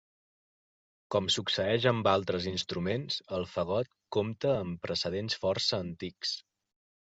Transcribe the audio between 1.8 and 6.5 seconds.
amb altres instruments, el fagot compta amb precedents força antics.